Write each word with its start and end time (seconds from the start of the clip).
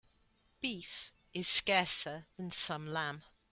Beef 0.59 1.13
is 1.31 1.47
scarcer 1.47 2.25
than 2.35 2.49
some 2.49 2.87
lamb. 2.87 3.21